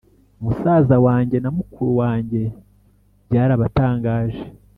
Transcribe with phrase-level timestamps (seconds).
[0.43, 2.41] musaza wanjye na mukuru wanjye
[3.27, 4.43] byarabatangaje